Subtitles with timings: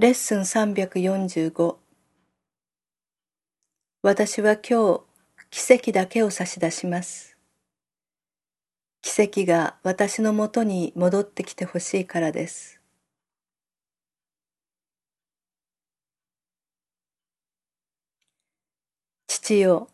[0.00, 1.76] レッスン345
[4.02, 5.02] 私は今日
[5.50, 7.36] 奇跡だけを差し出します。
[9.02, 12.80] 奇跡が私のもとに戻ってきてほしいからです。
[19.26, 19.88] 父よ、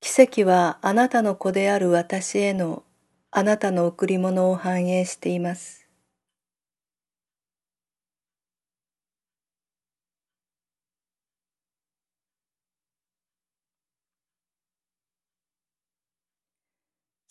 [0.00, 2.82] 奇跡はあなたの子である私への
[3.30, 5.85] あなたの贈り物を反映しています。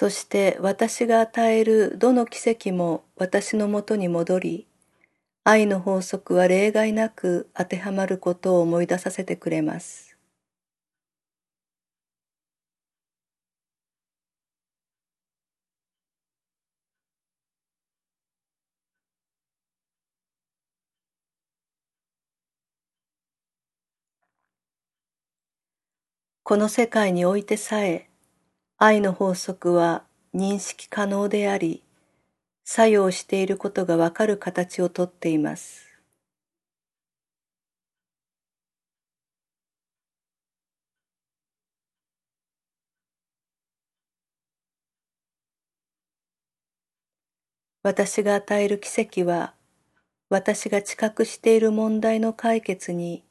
[0.00, 4.66] そして私が与えるどの奇跡も私のもとに戻り、
[5.44, 10.16] 愛の法則は例外なく当てはまることを思い出させてくれます。
[26.42, 28.09] この世界においてさえ
[28.80, 30.02] 愛の法則は
[30.34, 31.84] 認識可能であり、
[32.64, 35.86] 作用していることがわかる形をとっています。
[47.82, 49.54] 私が与える奇跡は、
[50.30, 53.24] 私が知覚している問題の解決に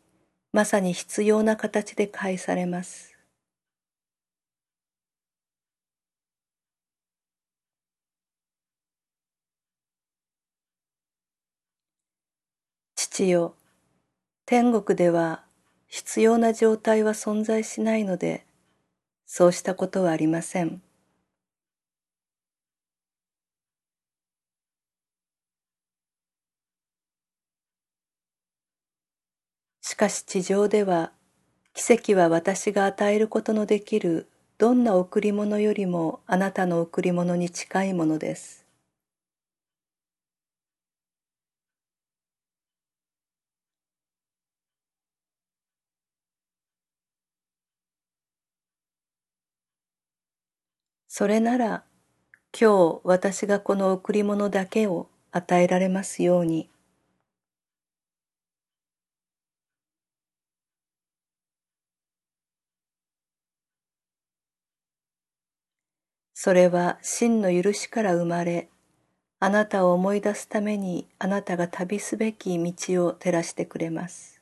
[0.54, 3.09] まさに必要な形で返されます。
[13.20, 13.56] 父よ、
[14.46, 15.46] 天国では
[15.88, 18.46] 必要な状態は存在しないので、
[19.26, 20.82] そうしたことはありません。
[29.82, 31.12] しかし地上では、
[31.74, 38.66] 奇跡は私が与えることのできるどんな贈り物よりもあなたの贈り物に近いものです。
[51.10, 51.84] それなら
[52.60, 56.70] 今日私がこの贈り物だけを与えられますように。
[66.34, 68.68] それは真の許しから生まれ、
[69.40, 74.39] あなたを思い出すためにあなたが旅すべき道を照らしてくれます。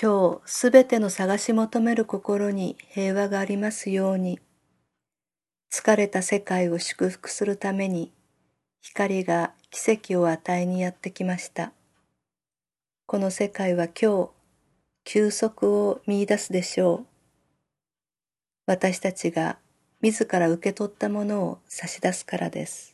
[0.00, 4.40] 今日すべての探し求める心に平和がありますように。
[5.70, 8.12] 疲れた世界を祝福するために
[8.80, 11.72] 光が奇跡を与えにやってきました。
[13.06, 14.30] この世界は今日
[15.04, 17.06] 休息を見出すでしょう。
[18.66, 19.58] 私たちが
[20.00, 22.91] 自ら受け取ったものを差し出すからです。